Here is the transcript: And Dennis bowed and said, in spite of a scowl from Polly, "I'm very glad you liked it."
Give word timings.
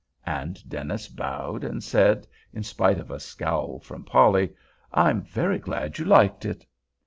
And 0.25 0.67
Dennis 0.67 1.07
bowed 1.07 1.63
and 1.63 1.83
said, 1.83 2.25
in 2.53 2.63
spite 2.63 2.97
of 2.97 3.11
a 3.11 3.19
scowl 3.19 3.77
from 3.81 4.03
Polly, 4.03 4.49
"I'm 4.91 5.21
very 5.21 5.59
glad 5.59 5.99
you 5.99 6.05
liked 6.05 6.43
it." 6.43 6.65